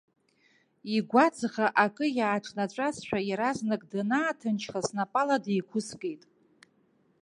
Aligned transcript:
Игәаҵӷа 0.95 1.67
акы 1.83 2.05
иааҿнаҵәазшәа, 2.17 3.19
иаразнак 3.29 3.83
данааҭынчха, 3.91 4.79
снапала 4.87 5.37
деиқәыскит. 5.43 6.21